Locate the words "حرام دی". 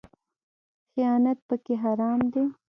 1.83-2.43